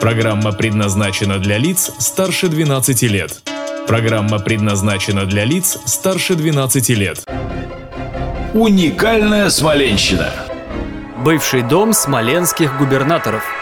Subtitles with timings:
[0.00, 3.42] Программа предназначена для лиц старше 12 лет.
[3.86, 7.24] Программа предназначена для лиц старше 12 лет.
[8.54, 10.30] Уникальная Смоленщина.
[11.24, 13.42] Бывший дом смоленских губернаторов–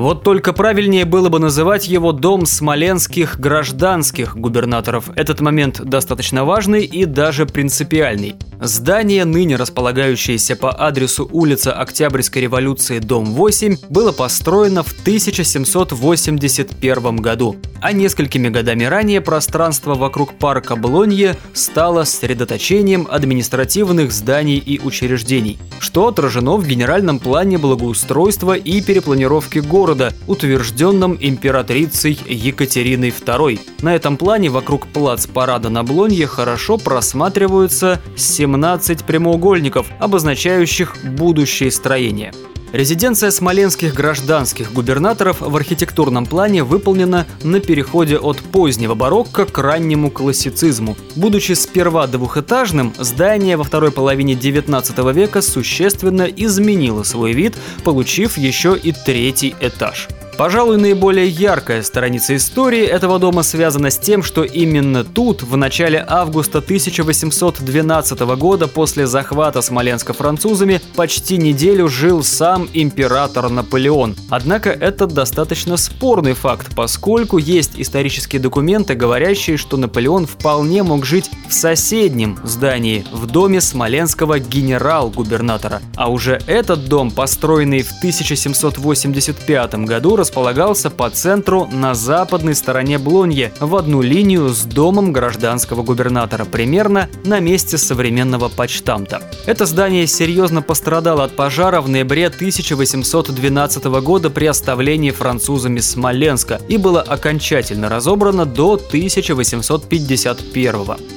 [0.00, 5.10] вот только правильнее было бы называть его дом смоленских гражданских губернаторов.
[5.14, 8.36] Этот момент достаточно важный и даже принципиальный.
[8.62, 17.56] Здание, ныне располагающееся по адресу улица Октябрьской революции, дом 8, было построено в 1781 году,
[17.80, 26.08] а несколькими годами ранее пространство вокруг парка Блонье стало сосредоточением административных зданий и учреждений, что
[26.08, 33.58] отражено в генеральном плане благоустройства и перепланировки города, утвержденном императрицей Екатериной II.
[33.80, 42.32] На этом плане вокруг плац-парада на Блонье хорошо просматриваются 17 17 прямоугольников, обозначающих будущее строение.
[42.72, 50.10] Резиденция смоленских гражданских губернаторов в архитектурном плане выполнена на переходе от позднего барокко к раннему
[50.10, 50.96] классицизму.
[51.16, 58.76] Будучи сперва двухэтажным, здание во второй половине XIX века существенно изменило свой вид, получив еще
[58.80, 60.08] и третий этаж–
[60.40, 66.02] Пожалуй, наиболее яркая страница истории этого дома связана с тем, что именно тут, в начале
[66.08, 74.16] августа 1812 года, после захвата Смоленска французами, почти неделю жил сам император Наполеон.
[74.30, 81.30] Однако это достаточно спорный факт, поскольку есть исторические документы, говорящие, что Наполеон вполне мог жить
[81.50, 85.82] в соседнем здании, в доме смоленского генерал-губернатора.
[85.96, 93.52] А уже этот дом, построенный в 1785 году, располагался по центру на западной стороне Блонье,
[93.58, 99.22] в одну линию с домом гражданского губернатора, примерно на месте современного почтамта.
[99.46, 106.76] Это здание серьезно пострадало от пожара в ноябре 1812 года при оставлении французами Смоленска и
[106.76, 110.72] было окончательно разобрано до 1851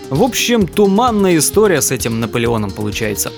[0.10, 3.32] В общем, туманная история с этим Наполеоном получается.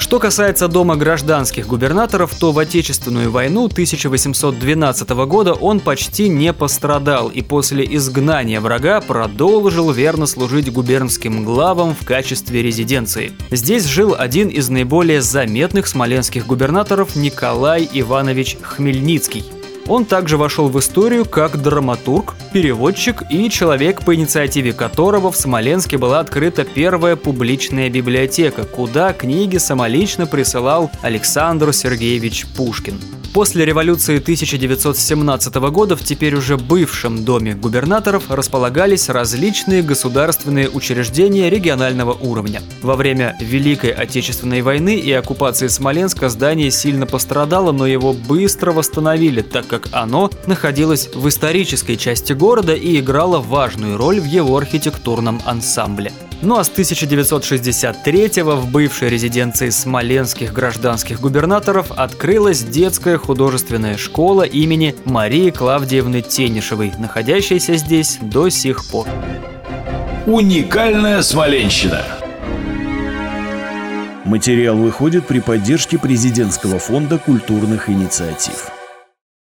[0.00, 7.28] Что касается дома гражданских губернаторов, то в Отечественную войну 1812 года он почти не пострадал
[7.28, 13.32] и после изгнания врага продолжил верно служить губернским главам в качестве резиденции.
[13.50, 19.44] Здесь жил один из наиболее заметных смоленских губернаторов Николай Иванович Хмельницкий.
[19.90, 25.98] Он также вошел в историю как драматург, переводчик и человек, по инициативе которого в Смоленске
[25.98, 33.00] была открыта первая публичная библиотека, куда книги самолично присылал Александр Сергеевич Пушкин.
[33.32, 42.12] После революции 1917 года в теперь уже бывшем доме губернаторов располагались различные государственные учреждения регионального
[42.12, 42.60] уровня.
[42.82, 49.42] Во время Великой Отечественной войны и оккупации Смоленска здание сильно пострадало, но его быстро восстановили,
[49.42, 55.40] так как оно находилось в исторической части города и играло важную роль в его архитектурном
[55.44, 56.12] ансамбле.
[56.42, 64.94] Ну а с 1963 в бывшей резиденции смоленских гражданских губернаторов открылась детская художественная школа имени
[65.04, 69.06] Марии Клавдиевны Тенишевой, находящаяся здесь до сих пор.
[70.26, 72.02] Уникальная Смоленщина.
[74.24, 78.70] Материал выходит при поддержке президентского фонда культурных инициатив.